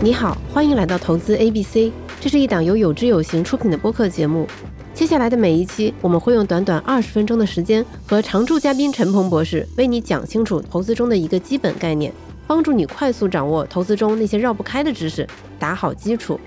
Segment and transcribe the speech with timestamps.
[0.00, 4.46] 你好，欢迎来到投资 A B C，这是一档由有知有行出品的播客节目。
[4.94, 12.12] 接下来的每一期，我们会用短短二十分钟的时间，和常驻嘉宾陈鹏博士为你讲清楚投资中的一个基本概念，
[12.46, 15.26] 帮助你快速掌握投资中那些绕不开的知识，
[15.58, 16.38] 打好基础。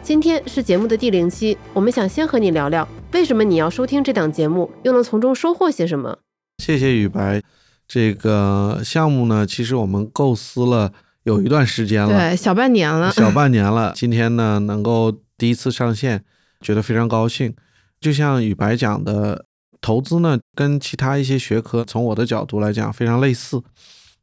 [0.00, 6.18] 今天是节目的第零期，我们想先和你聊聊，为什么你要收听这档节目，又能从中收获些什么？
[6.58, 7.42] 谢谢雨白，
[7.88, 10.92] 这个项目呢，其实我们构思了
[11.24, 13.92] 有一段时间了，对，小半年了，小半年了。
[13.94, 16.24] 今天呢，能够第一次上线，
[16.60, 17.54] 觉得非常高兴。
[18.00, 19.46] 就像雨白讲的，
[19.80, 23.62] 投资呢，跟其他一些学科，从我的角度来讲非常类似，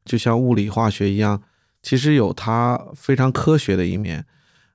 [0.03, 1.41] 就像物理化学一样，
[1.81, 4.25] 其实有它非常科学的一面。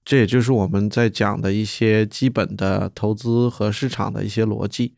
[0.02, 4.94] 这也就是我们在讲的一些基本的投资和市场的一些逻辑。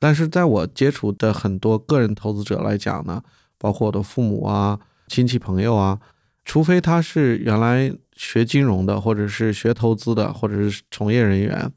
[0.00, 3.22] 但是在我接触的很多个人投资者来讲呢，
[3.58, 5.98] 包括我的父母啊、亲戚朋友啊，
[6.48, 11.70] 除非他是原来学金融的，或者是学投资的，或者是从业人员，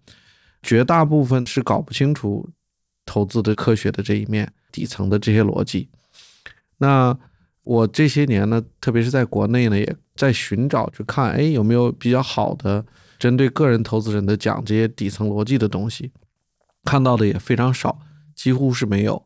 [0.63, 2.49] 绝大部分是搞不清楚
[3.05, 5.89] 投资的科学的这一面底层的这些逻辑。
[6.77, 7.15] 那
[7.63, 12.83] 我这些年呢，特别是在国内呢，也在寻找去看，哎，有没有比较好的
[13.19, 16.11] 针对个人投资人的讲这些底层逻辑的东西，
[16.85, 17.99] 看到的也非常少。
[18.33, 19.23] 几乎是没有，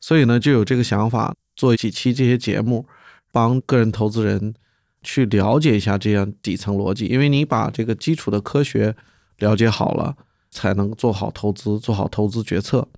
[0.00, 2.86] 所以呢，就有这个想法做几期这些节目，
[3.32, 4.54] 帮个人投资人
[5.02, 7.06] 去了解一下这样底层逻辑。
[7.06, 8.94] 因为你把这个基础的科学
[9.38, 10.14] 了解好了，
[10.50, 12.88] 才能做好投资，做好投资决策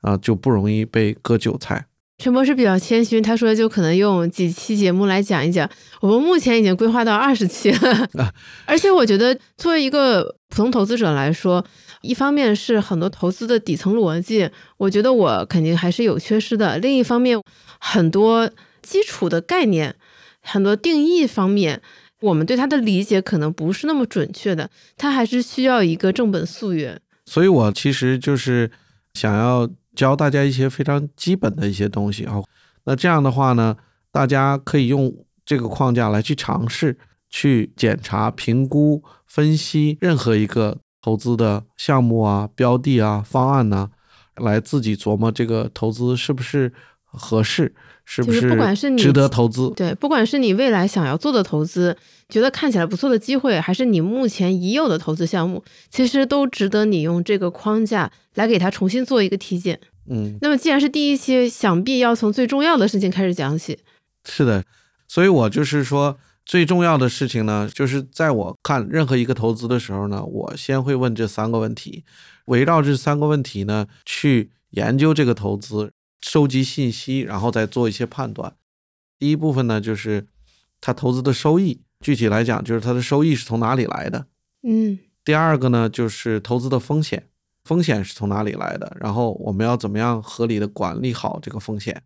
[0.00, 1.86] 啊，就不容易被割韭菜。
[2.18, 5.68] 陈博士比较谦虚，他说就可能用几期节目来讲一讲。
[6.00, 8.08] 我们目前已经规划到二十期了，
[8.66, 11.64] 而且我觉得作为一个普通投资者来说。
[12.02, 16.78] 一方面是很多投资的底层逻辑，我觉得我肯定还是有缺失的。
[16.78, 17.38] 另一方面，
[17.78, 19.94] 很多基础的概念、
[20.42, 21.80] 很多定义方面，
[22.20, 27.00] 我们对它的理解可能不是那么准确的，它还是需要一个正本溯源。
[27.26, 28.70] 所以我其实就是
[29.14, 32.42] 想要教大家一些非常基本的一些东西啊。
[32.84, 33.76] 那这样的话呢，
[34.10, 35.14] 大家可以用
[35.44, 40.78] 这个框架来去尝试、去检查、评估、分析任何一个。
[41.02, 43.88] 投资的项目啊、标的啊、方案呢，
[44.36, 46.70] 来自己琢磨这个投资是不是
[47.12, 48.40] 合适，是不是
[48.96, 49.72] 值得投资？
[49.76, 51.96] 对，不管是你未来想要做的投资，
[52.28, 59.78] 觉得看起来不错的机会，还是你目前已有的投资项目，其实都值得你用这个框架来给它重新做一个体检。
[60.08, 63.78] 嗯，那么既然是第一期，想必要从最重要的事情开始讲起。
[64.24, 64.64] 是的，
[65.08, 66.18] 所以我就是说。
[66.46, 72.02] 最重要的事情呢，就是在我看任何一个投资的时候呢，我先会问这三个问题，
[72.46, 78.54] 围绕这三个问题呢去研究这个投资，收集信息，然后再做一些判断。
[79.18, 80.26] 第一部分呢，就是
[80.80, 84.26] 他投资的收益，具体来讲就是他的收益是从哪里来的。
[84.62, 84.98] 嗯。
[85.24, 87.28] 第二个呢，就是投资的风险，
[87.64, 92.02] 风险是从哪里来的，然后我们要怎么样合理的管理好这个风险。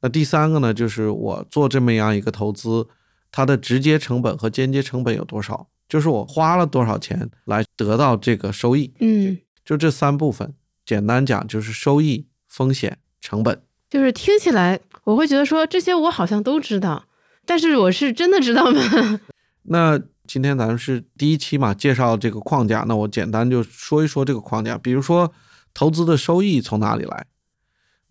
[0.00, 2.86] 那第三个呢，就是我做这么样一个投资。
[3.32, 5.68] 它的直接成本和间接成本有多少？
[5.88, 8.94] 就是我花了多少钱来得到这个收益？
[9.00, 10.54] 嗯，就这三部分，
[10.86, 13.62] 简单讲就是收益、风险、成本。
[13.88, 17.04] 就是听起来我会觉得说这些我好像都知道，
[17.44, 19.20] 但是我是真的知道吗？
[19.68, 22.84] 那今天咱们是第一期嘛，介绍这个框架。
[22.88, 24.76] 那我简单就说一说这个框架。
[24.78, 25.32] 比如说，
[25.72, 27.26] 投资的收益从哪里来？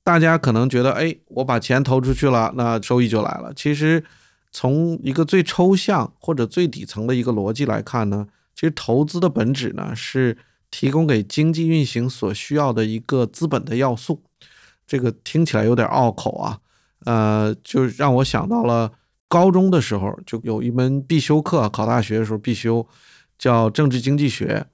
[0.04, 3.54] 大家可能觉得，哎，我把钱投出去了，那收益就来了。
[3.56, 4.04] 其实。
[4.58, 10.38] 从一个最抽象或者最底层的一个逻辑来看呢，其实投资的本质呢是
[10.72, 14.24] 提供给经济运行所需要的一个资本的要素。
[14.86, 16.60] 这个听起来有点拗口啊，
[17.06, 18.92] 呃，就让我想到了
[19.28, 22.88] 高中的时候就有一门必修课，考大学的时候必修，
[23.38, 24.68] 叫政治经济学。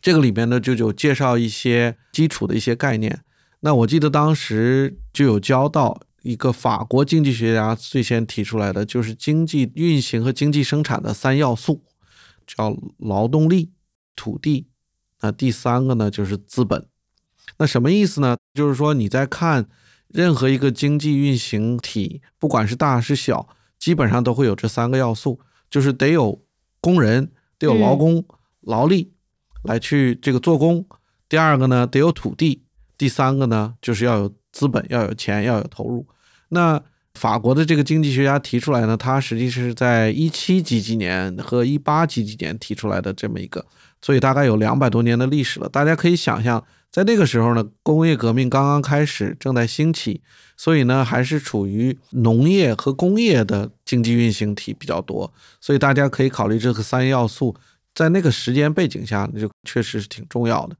[0.00, 3.22] 这个里面呢就有介绍一些基础的一些概念。
[3.60, 6.02] 那我记得当时就有教到。
[6.22, 11.82] 一个法国经济学家最先提出来的就是经济运行和经济生产的三要素，
[12.46, 13.70] 叫劳动力、
[14.14, 14.66] 土地，
[15.22, 16.86] 那第三个呢就是资本。
[17.60, 18.36] 那什么意思呢？
[18.54, 19.68] 就是说你在看
[20.08, 23.48] 任何一个经济运行体，不管是大是小，
[23.78, 25.38] 基本上都会有这三个要素，
[25.70, 26.42] 就是得有
[26.80, 28.24] 工人，得有劳工、
[28.62, 29.12] 劳力
[29.62, 30.84] 来去这个做工。
[31.28, 32.64] 第二个呢得有土地，
[32.98, 34.34] 第三个呢就是要有。
[34.52, 36.04] 资本要有钱，要有投入。
[36.48, 36.82] 那
[37.14, 43.64] 法国的这个经济学家提出来呢，他实际是在一七几几年和一八几几年提出来的这么一个，
[44.02, 45.68] 所以大概有两百多年的历史了。
[45.68, 50.22] 大家可以想象，在那个时候呢，工业革命刚刚开始，正在兴起，
[50.56, 57.54] 所以呢，还是处于农业和工业的经济运行体比较多，所以大家可以考虑这个三要素，
[57.94, 60.76] 在那个时间背景下，那就确实是挺重要的。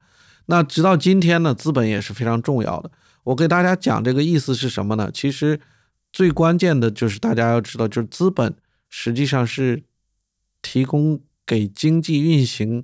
[0.47, 2.91] 那直到今天呢，资本也是非常重要的。
[3.23, 5.09] 我给大家讲这个意思是什么呢？
[5.13, 5.61] 其实
[6.11, 8.53] 最关键的就是大家要知道，就是资本
[8.89, 9.83] 实际上是
[10.61, 12.83] 提供给经济运行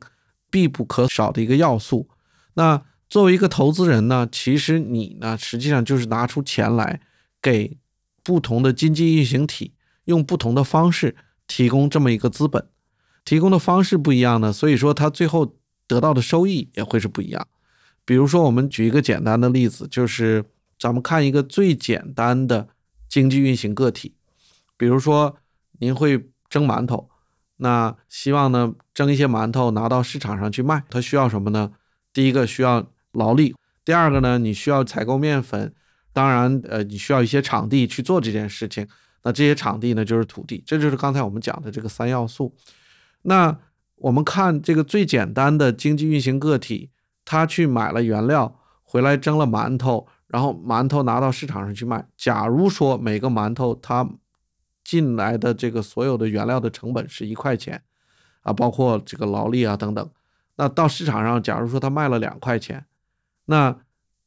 [0.49, 2.07] 必不可少的一个要素。
[2.53, 6.99] 那作为一个投资人呢，其实你呢，实际上就是拿出钱来
[7.41, 7.77] 给
[8.21, 9.73] 不同的经济运行体
[10.03, 11.15] 用不同的方式
[11.47, 12.67] 提供这么一个资本，
[13.23, 15.55] 提供的方式不一样呢，所以说它最后
[15.87, 17.47] 得到的收益也会是不一样。
[18.03, 20.43] 比如说，我们举一个简单的例子，就是
[20.77, 22.67] 咱们看一个最简单的
[23.07, 24.15] 经济运行个体，
[24.75, 25.37] 比如说
[25.79, 27.09] 您会蒸馒头，
[27.55, 31.71] 那希望呢蒸一些馒头拿到市场上去卖，它需要什么呢？
[32.11, 32.85] 第一个需要。
[33.17, 35.73] 劳力，第二个呢，你需要采购面粉，
[36.13, 38.87] 当然，呃，你需要一些场地去做这件事情。
[39.23, 42.55] 那这些场地呢，就是土地，这就是刚才我们讲的这个三要素。
[43.23, 43.57] 那
[43.95, 46.91] 我们看这个最简单的经济运行个体，
[47.25, 52.07] 他去买了原料回来蒸了馒头，然后馒头拿到市场上去卖。
[52.15, 54.07] 假如说每个馒头它
[54.83, 57.81] 进来的这个所有的原料的成本是一块钱
[58.43, 60.09] 啊，包括这个劳力啊等等，
[60.55, 62.85] 那到市场上，假如说他卖了两块钱。
[63.47, 63.77] 那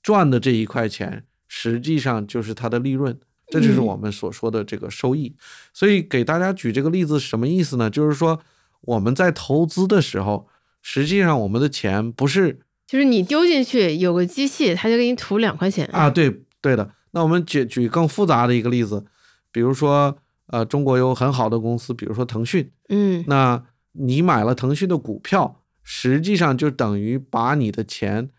[0.02, 3.18] 赚的这一块钱，实际上就是它的利润，
[3.48, 5.34] 这就是我们所说的这个收益。
[5.72, 7.88] 所以给大家举这个例子什么意思呢？
[7.88, 8.40] 就是说
[8.80, 10.48] 我们在投资的时候，
[10.82, 16.08] 实际上我们的钱不是，就是你丢进去有个机器，它就给你吐两块钱啊。
[16.08, 16.90] 对对的。
[17.12, 19.04] 那我们举举更复杂的一个例子，
[19.52, 23.62] 比如说呃，中国有很好的公司，比如说腾讯，嗯，那
[23.92, 28.30] 你买了腾讯的股票，实际上就等于把你的钱。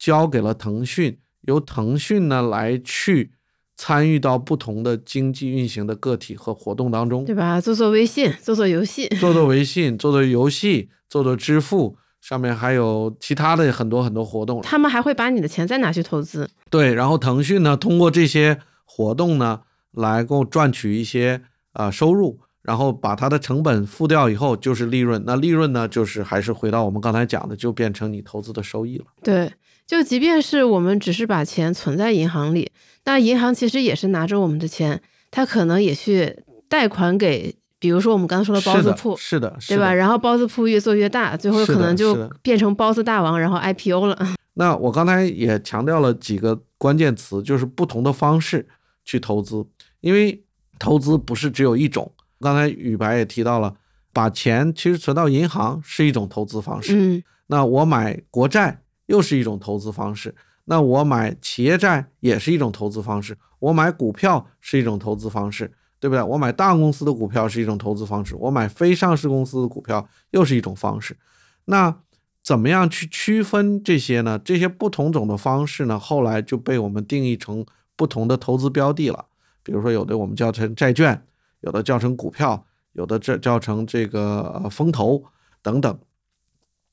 [0.00, 3.32] 交给了腾讯，由腾讯呢来去
[3.76, 7.60] 参与到不同的经济运行的个体和活动当中，对吧？
[7.60, 14.62] 做做微信，做做游戏，做做微信，做做游戏，做做支付，上面还有其他的很多很多活动。
[14.62, 16.48] 他们还会把你的钱再拿去投资。
[16.70, 19.60] 对，然后腾讯呢，通过这些活动呢，
[19.92, 21.42] 来够赚取一些
[21.74, 22.40] 啊收入。
[22.62, 25.20] 然后把它的成本付掉以后，就是利润。
[25.24, 29.06] 那利润呢，就是还是回到我们刚才讲的，就变成你投资的收益了。
[29.22, 29.50] 对，
[29.90, 32.70] 就即便是我们只是把钱存在银行里，
[33.06, 35.02] 那银行其实也是拿着我们的钱，
[35.32, 39.92] 他可能也去贷款给，比如说我们刚才说的包子铺，是的，对吧？
[39.92, 44.16] 然后包子铺越做越大，最后可能就变成包子大王，然后 IPO 了。
[44.54, 48.68] 那我刚才也强调了几个关键词，就是不同的方式
[49.04, 49.66] 去投资，
[50.02, 50.40] 因为
[50.78, 52.12] 投资不是只有一种。
[52.38, 53.74] 刚才宇白也提到了，
[54.12, 56.92] 把钱其实存到银行是一种投资方式。
[56.94, 60.34] 嗯，那我买国债又是一种投资方式。
[60.64, 63.36] 那我买企业债也是一种投资方式。
[63.58, 66.22] 我买股票是一种投资方式，对不对？
[66.22, 68.34] 我买大公司的股票是一种投资方式。
[68.36, 71.16] 我买非上市公司的股票又是一种方式。
[71.64, 71.94] 那
[72.42, 74.38] 怎么样去区分这些呢？
[74.38, 77.66] 这些不同种的方式呢，后来就被我们定义成
[77.96, 79.26] 不同的投资标的了。
[79.62, 81.26] 比如说，有的我们叫成债券。
[81.62, 82.64] 有的叫成股票，
[82.94, 85.22] 有的这叫成这个风投
[85.60, 85.98] 等等。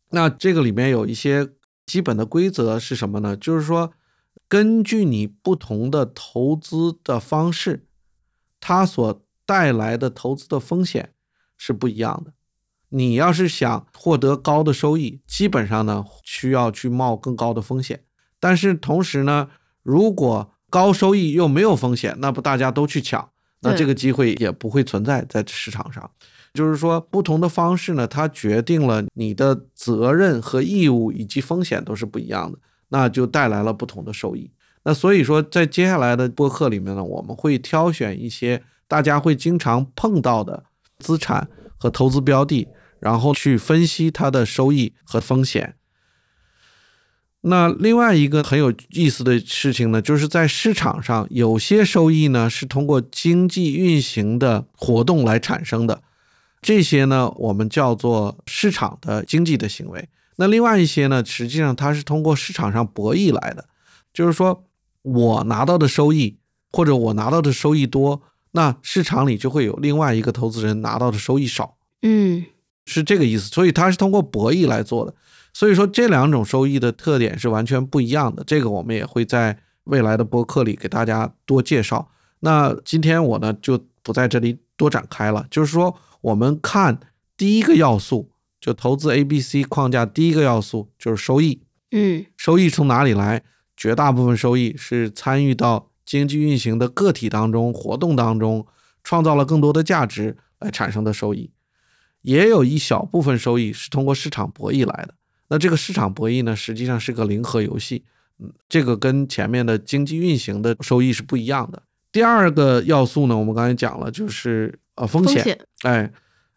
[0.10, 1.48] 那这个里面有一些
[1.88, 3.36] 基本的规则是什么呢？
[3.36, 3.92] 就是说，
[4.48, 7.88] 根据你不同的投资的方式，
[8.60, 11.14] 它所带来的投资的风险
[11.58, 12.34] 是不一样的。
[12.90, 18.04] 你要是想获得高的收益，基本上呢需要去冒更高的风险。
[18.40, 19.50] 但是同时呢，
[19.82, 23.32] 如果高收益又没有风险，那不大家都去抢？
[23.62, 26.12] 那这个机会也不会存在在市场上，
[26.58, 32.58] 就是说不同的方式呢，它决定了你的责任和义务以及风险都是不一样的，
[32.90, 34.50] 那就带来了不同的收益。
[34.84, 40.64] 那所以说，在接下来的播客里面呢，我们会挑选一些大家会经常碰到的
[40.98, 41.48] 资产
[41.78, 42.68] 和投资标的，
[43.00, 45.76] 然后去分析它的收益和风险。
[47.42, 56.02] 那另外一个很有意思的事情呢，就是在市场上有些收益呢是通过经济运行的活动来产生的，
[56.62, 60.10] 这些呢我们叫做市场的经济的行为。
[60.38, 63.66] 那另外一些呢，实际上它是通过市场上博弈来的，
[64.14, 64.66] 就是说
[65.02, 66.38] 我拿到的收益
[66.72, 68.22] 或者我拿到的收益多，
[68.52, 72.46] 那市场里就会有另外一个投资人拿到的收益少，嗯，
[72.86, 73.50] 是这个意思。
[73.50, 75.16] 所以它是通过博弈来做的。
[75.54, 82.08] 所以说这两种收益的特点是完全不一样的，这个我们也会在未来的播客里给大家多介绍。
[82.42, 87.00] 那今天我呢就不在这里多展开了，就是说我们看
[87.36, 91.62] 第一个要素，就投资 A、B、C 框架第一个要素就是收益。
[91.92, 93.44] 嗯收益从哪里来？
[93.76, 98.66] 绝大部分收益是参与到经济运行的个体当中、活动当中，
[99.04, 101.52] 创造了更多的价值来产生的收益。
[102.24, 105.14] 也有一小部分收益是通过市场博弈来的。
[105.50, 108.04] 那这个市场博弈呢，实际上是个零和游戏。
[108.40, 111.84] 嗯，这个跟前面的经济运行的收益是不一样的。
[112.18, 115.36] 第二个要素呢，我们刚才讲了，就是呃风险。
[115.36, 116.12] 风险哎，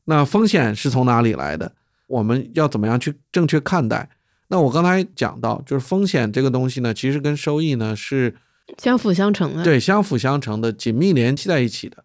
[0.07, 1.71] 那风险是从哪里来的？
[2.07, 4.09] 我们要怎么样去正确看待？
[4.49, 8.35] 那我刚才讲到，就是风险这个东西呢，其实跟收益呢是
[8.79, 11.99] 相辅相成的。，对相辅相成的，紧密联系在一起的。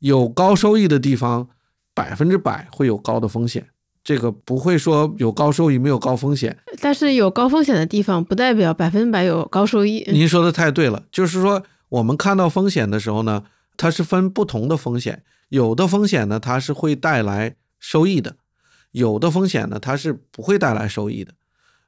[0.00, 1.48] 有高收益的地方，
[1.94, 3.64] 百分之百会有高的风险。
[4.02, 6.58] 这个不会说有高收益没有高风险。
[6.80, 10.04] 但是有高风险的地方，不代表百分百有高收益。
[10.08, 13.44] 您说的太对了，就是说我们看到风险的时候呢，
[13.76, 18.36] 它是分不同的风险，有的风险呢它是会带来收益的，
[18.92, 21.32] 有的风险呢它是不会带来收益的。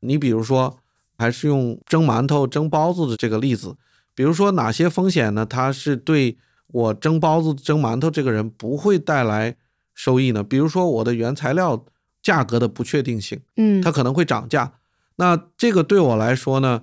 [0.01, 0.79] 你比如说，
[1.19, 3.77] 还是用蒸馒头、蒸包子的这个例子，
[4.15, 5.45] 比如说哪些风险呢？
[5.45, 6.39] 它是对
[6.69, 9.57] 我蒸包子、蒸馒头这个人不会带来
[9.93, 10.43] 收益呢？
[10.43, 11.85] 比如说我的原材料
[12.23, 13.39] 价格的不确定性。
[13.57, 14.73] 嗯，它可能会涨价。
[15.17, 16.81] 那这个对我来说呢，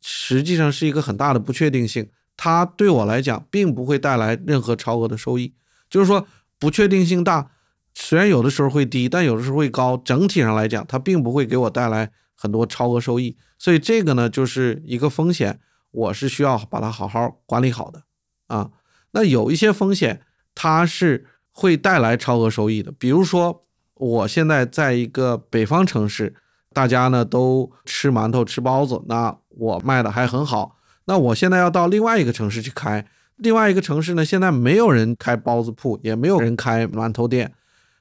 [0.00, 2.08] 实际上是一个很大的不确定性。
[2.42, 5.52] 它对我来讲，并不会带来任何超额的收益。
[5.90, 6.26] 就是说，
[6.58, 7.50] 不确定性大，
[7.92, 9.94] 虽然有的时候会低，但有的时候会高。
[9.98, 13.36] 整体上来讲，它并不会给我带来很多超额收益。
[13.58, 18.04] 所以这个呢，就是一个风险，我是需要把它好好管理好的
[18.46, 18.70] 啊。
[19.10, 20.22] 那有一些风险，
[20.54, 26.34] 它是会带来超额收益的，比如说我现在在一个北方城市，
[26.72, 30.78] 大家呢都吃馒头吃包子，那我卖的还很好。
[31.10, 33.04] 那我现在要到另外一个城市去开，
[33.38, 37.52] 另外一个城市呢现在没有人开包子铺，也没有人开馒头店，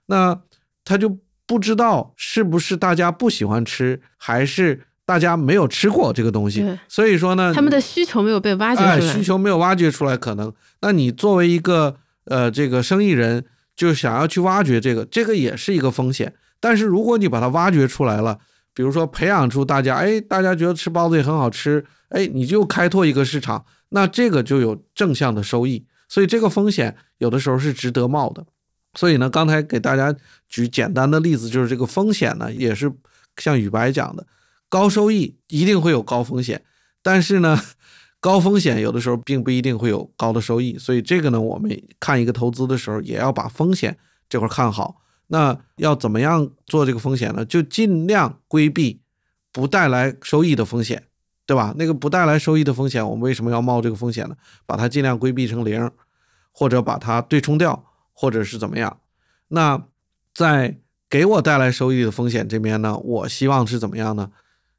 [0.06, 0.40] 那
[0.86, 6.78] 他就不知道是不是大家不喜欢吃，还是大家没有吃过这个东西。
[6.88, 9.14] 所以说呢，他们的需求没有被挖掘哎，出来。
[9.14, 13.44] 需求没有挖掘出来，可能那你作为一个呃这个生意人，
[13.76, 16.32] 就想要去挖掘这个，这个也是一个风险。
[16.60, 18.38] 但是如果你把它挖掘出来了，
[18.76, 25.86] 比如说培养出大家，哎，大家觉得吃包子也很好吃，哎，你就开拓一个市场，那这个就有正向的收益。
[26.08, 28.46] 所以这个风险有的时候是值得冒的。
[28.96, 30.16] 所以呢，刚才给大家
[30.48, 32.92] 举简单的例子，就是这个风险呢，也是
[33.38, 34.26] 像宇白讲的，
[34.68, 36.64] 高收益一定会有高风险，
[37.04, 37.62] 但是呢，
[38.20, 40.76] 高风险有的时候并不一定会有高的收益。
[40.80, 43.96] 所以这个呢，我们看一个投资的时候，也要把风险
[44.28, 45.04] 这块看好。
[45.28, 47.46] 那要怎么样做这个风险呢？
[47.46, 49.00] 就尽量规避
[49.52, 51.04] 不带来收益的风险，
[51.50, 51.74] 对吧？
[51.80, 54.36] 那个不带来收益的风险，我们为什么要冒这个风险呢？
[54.68, 55.90] 把它尽量规避成零，
[56.52, 59.00] 或者把它对冲掉，或者是怎么样？
[59.48, 59.84] 那
[60.32, 60.78] 在
[61.10, 64.30] 给我带来收益的风险这边呢，我希望是怎么样呢？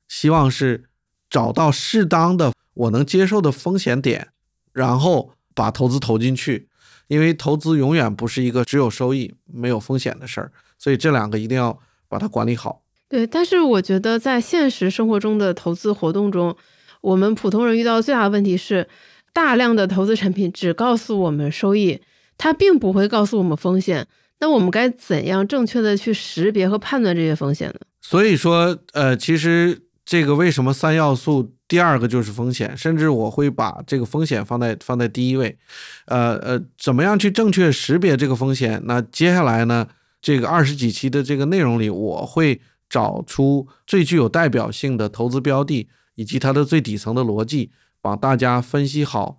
[0.07, 0.85] 希望是
[1.29, 4.29] 找到适当的我能接受的风险点，
[4.73, 6.69] 然后把投资投进去。
[7.09, 12.85] 因为投资永远不是一个只有收益没有风险的事儿，所以这两个一定要把它管理好。
[13.11, 16.57] 对，但是我觉得在现实生活中的投资活动中，
[17.01, 18.87] 我们普通人遇到的最大的问题是，
[19.33, 22.01] 大量的投资产品只告诉我们收益，
[22.39, 24.07] 它并不会告诉我们风险。
[24.39, 27.75] 那我们该怎样正确的去识别和判断这些风险呢？
[28.01, 35.59] 所以说，呃，其实这个为什么三要素，第二个就是风险，甚至我会把这个风险放在放在第一位。
[36.07, 38.81] 呃呃，怎么样去正确识别这个风险？
[38.85, 39.89] 那接下来呢，
[40.23, 47.71] 这个二十几期的这个内容里，我会找出最具有代表性的投资标的以及它的最底层的逻辑，
[48.03, 49.39] 帮大家分析好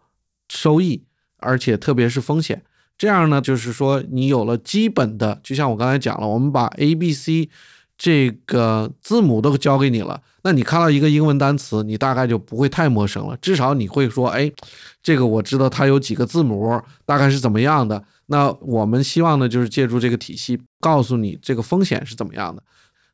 [0.50, 1.04] 收益，
[1.38, 2.64] 而且特别是风险。
[2.98, 7.50] 这样呢，就是说你有了基本的，就像我刚才讲了，我们把 A、B、C
[7.98, 14.52] 这个字母都教给你了，那你看到一个英文单词，你大概就不会太陌生了，至少你会说，哎，
[15.04, 18.04] 这个我知道它有几个字母，大概是怎么样的。
[18.28, 22.64] 那我们希望呢，就是借助这个体系，告诉你这个风险是怎么样的，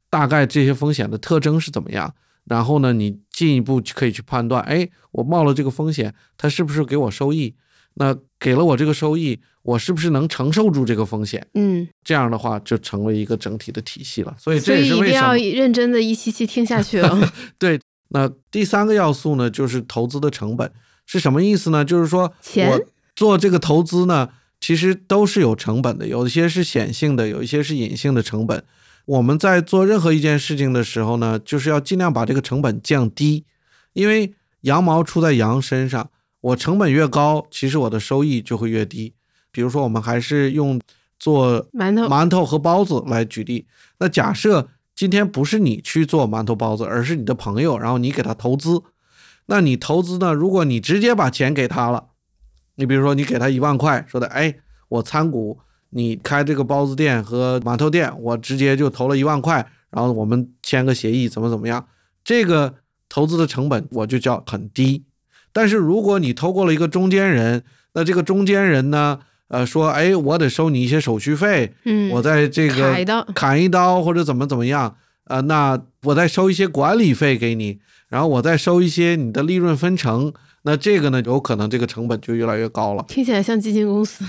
[0.10, 2.14] 大概这些风险的特征是怎么样。
[2.46, 7.56] 然后呢，你进一步可以去判断，哎，我冒了这个风险，它是不是给我收益？
[7.96, 11.46] 那给了我这个收益，我是不是能承受住这个风险？
[11.56, 14.34] 嗯，这样的话就成为一个整体的体系了。
[14.38, 17.32] 所以这也以一定要是为什么认真的一期期听下去了。
[17.60, 17.80] 对。
[18.10, 20.72] 那第三个要素呢，就是投资的成本
[21.06, 21.84] 是什么意思呢？
[21.84, 22.80] 就是说钱我
[23.18, 24.30] 做这个投资呢，
[24.62, 28.64] 其实都是有成本的，有一些是显性的，有一些是隐性的成本。
[29.08, 33.46] 我们在做任何一件事情的时候呢，就是要尽量把这个成本降低，
[33.94, 36.12] 因为羊毛出在羊身上，
[36.42, 39.14] 我成本越高，其实我的收益就会越低。
[39.50, 40.80] 比如说，我们还是用
[41.18, 43.66] 做馒头，馒头和包子来举例。
[44.00, 48.84] 那假设今天不是你去做馒头包子，而是你的朋友，然后你给他投资。
[49.46, 50.34] 那你投资呢？
[50.34, 52.08] 如果你直接把钱给他了，
[52.76, 54.56] 你比如说你给他一万块，说的哎，
[54.90, 55.60] 我参股，
[55.92, 61.86] 你开这个包子店和馒头店，我直接就投了一万块，然后我们签个协议，怎么怎么样？
[62.24, 62.76] 这个
[63.08, 65.06] 投资的成本我就叫很低。
[65.54, 67.64] 但是如果你透过了一个中间人，
[67.94, 77.80] 那这个中间人呢，呃，说哎，我得收你一些手续费，嗯，我在这个砍一刀，砍一刀或者怎么怎么样，呃，那我再收一些管理费给你。
[78.10, 80.32] 然后我再收一些你的利润分成，
[80.68, 83.06] 那这个呢，有可能这个成本就越来越高了。
[83.08, 84.26] 听起来像基金公司。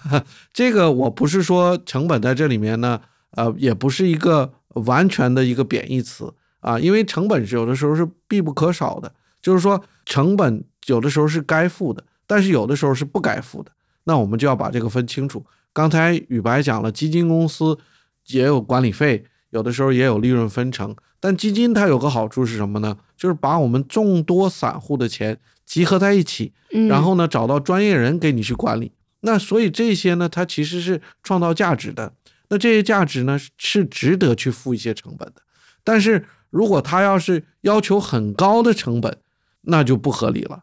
[0.52, 6.30] 这个我不是说成本在这里面呢，呃，也不是一个完全的一个贬义词
[6.60, 13.72] 啊，因为成本是有的时候是必不可少的，就是说成本有的时候是该付的，但是有的时候是不该付的，
[14.04, 15.42] 那我们就要把这个分清楚。
[15.72, 17.78] 刚才宇白讲了，基金公司
[18.26, 20.94] 也有管理费，有的时候也有利润分成。
[21.18, 22.98] 但基金它有个好处是什么呢？
[23.18, 26.54] 就是把我们众多散户的钱集合在一起，
[26.88, 28.92] 然后呢找到专业人给你去管理。
[29.20, 32.14] 那所以这些呢，它其实是创造价值的。
[32.48, 35.42] 那这些价值呢是值得去付一些成本的。
[35.82, 39.18] 但是如果他要是要求很高的成本，
[39.62, 40.62] 那就不合理了。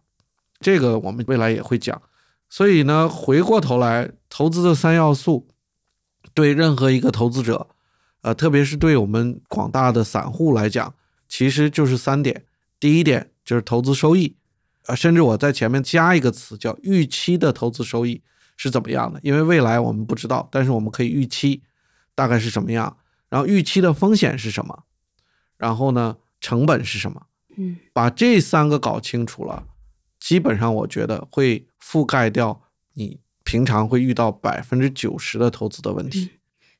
[0.59, 2.01] 这个我们未来也会讲。
[2.49, 5.47] 所以呢，回过头来，投资的三要素
[6.33, 7.67] 对任何一个投资者。
[8.21, 10.95] 呃，特别是对我们广大的散户来讲，
[11.37, 12.45] 其实就是三点。
[12.79, 14.37] 第一点就是投资收益，
[14.85, 18.21] 啊，甚至我在前面加一个词叫预期的投资收益
[18.55, 19.19] 是怎么样的？
[19.21, 21.61] 因为未来我们不知道，但是我们可以预期
[22.15, 22.95] 大概是什么样。
[23.27, 24.83] 然后预期的风险是什么？
[25.57, 27.23] 然后呢，成本是什么？
[27.57, 29.65] 嗯，把这三个搞清楚了，
[30.17, 32.61] 基本上我觉得会覆盖掉
[32.93, 36.29] 你平常会遇到百分之九十的投资的问题。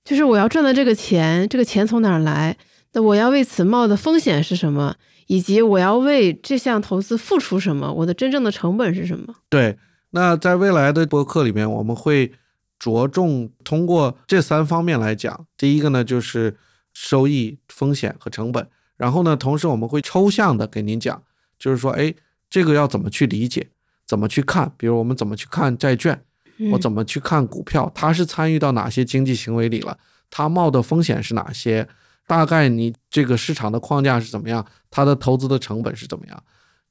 [0.05, 2.55] 就是我要赚的这个钱，这个钱从哪儿来？
[2.95, 4.95] 那我要为此冒的风险是什么？
[5.27, 7.91] 以及我要为这项投资付出什么？
[7.91, 9.35] 我的真正的成本是什么？
[9.49, 9.77] 对，
[10.11, 12.31] 那在未来的播客里面，我们会
[12.79, 15.45] 着重通过这三方面来讲。
[15.57, 16.55] 第一个呢，就是
[16.93, 18.65] 收益、风险和成本。
[18.95, 21.21] 然后呢，同时我们会抽象的给您讲，
[21.59, 22.15] 就是说，哎，
[22.49, 23.67] 这个要怎么去理解，
[24.07, 24.71] 怎么去看？
[24.77, 26.23] 比如我们怎么去看债券？
[26.71, 27.91] 我怎么去看股票？
[27.93, 29.97] 它是参与到哪些经济行为里了？
[30.29, 31.85] 它冒的风险是哪些？
[32.27, 34.65] 大概你这个市场的框架是怎么样？
[34.89, 36.43] 它的投资的成本是怎么样？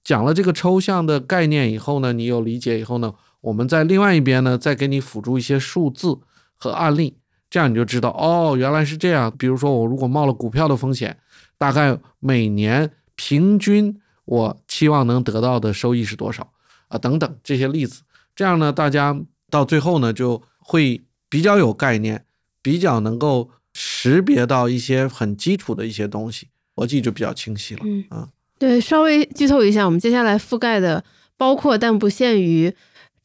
[0.02, 6.18] 讲了这个抽象的概念以后呢，你有理解以后呢，我们在另外一边呢，再给你辅助一些数字
[6.54, 7.16] 和案例，
[7.48, 9.32] 这样你就知道哦，原来是这样。
[9.38, 11.18] 比如说我如果冒了股票的风险，
[11.58, 16.52] 大概每年平均我期望能得到的收益是多少
[16.88, 16.98] 啊？
[16.98, 18.02] 等等这些例子，
[18.34, 19.20] 这样呢，大家。
[19.50, 22.24] 到最后呢，就会比较有概念，
[22.60, 27.82] 比较能够识别到一些很基础的一些东西，逻辑就比较清晰了。
[27.84, 31.04] 嗯啊，对，稍微剧透一下，我们接下来覆盖的
[31.36, 32.74] 包括但不限于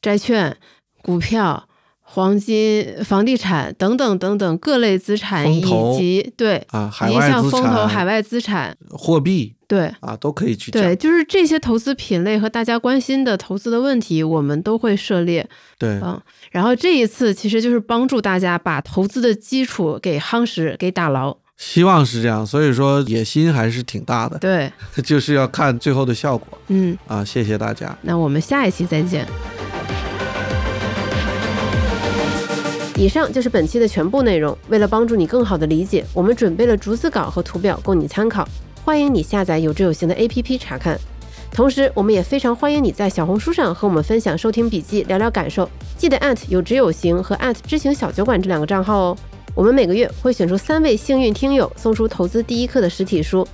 [0.02, 0.54] 债券、
[1.00, 1.66] 股票。
[2.12, 5.60] 黄金、房地产等等等等各类资产，以
[5.96, 15.48] 及对啊，海外资产、海外资产、货币，对啊，都可以去对，就是这些投资品类和大家关心的投资的问题，我们都会涉猎。
[15.78, 21.36] 对，嗯，然后这一次其实就是帮助大家把投资的基础给夯实、给打牢。
[21.56, 24.36] 希望是这样，所以说野心还是挺大的。
[24.38, 24.72] 对，
[25.04, 26.58] 就是要看最后的效果。
[26.66, 27.96] 嗯啊，谢谢大家。
[28.02, 29.24] 那我们下一期再见。
[32.96, 34.58] 以上就是本期的全部内容。
[34.68, 38.46] 为了帮助你更好的理解，我们准备了逐字稿和图表供你参考。
[38.84, 40.98] 欢迎你下载有知有行的 APP 查看。
[41.52, 45.68] 同时，我们也非常欢迎你在小红书上和我们分享收听笔记，聊聊感受。
[45.96, 49.16] 记得有知有行和知行小酒馆这两个账号哦。
[49.54, 53.46] 我们每个月会选出三位幸运听友，送出投资第一课的实体书。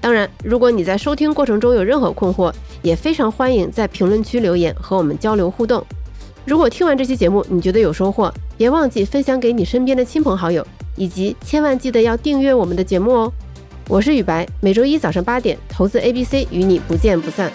[0.00, 5.84] 当然，如果你在收听过程中有任何困惑，也非常欢迎在评论区留言和我们交流互动。
[6.44, 10.66] 如果听完这期节目你觉得有收获，别忘记分享给你身边的亲朋好友，
[10.96, 13.32] 以及千万记得要订阅我们的节目哦。
[13.88, 17.52] 我是雨白，每周一早上八点，投资 A B C 与你不见不散。